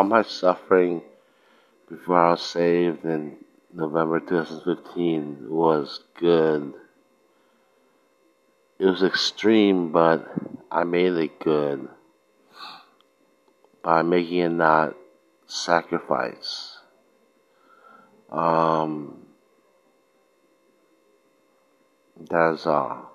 all 0.00 0.04
my 0.06 0.22
suffering 0.22 1.02
before 1.86 2.16
I 2.16 2.30
was 2.30 2.40
saved 2.40 3.04
in 3.04 3.36
November 3.70 4.18
2015 4.18 5.46
was 5.50 6.00
good. 6.18 6.72
It 8.78 8.86
was 8.86 9.02
extreme, 9.02 9.92
but 9.92 10.26
I 10.72 10.84
made 10.84 11.12
it 11.12 11.38
good 11.38 11.86
by 13.82 14.00
making 14.00 14.38
it 14.38 14.48
not 14.48 14.96
sacrifice. 15.46 16.78
Um, 18.30 19.26
that's 22.18 22.64
all. 22.64 23.09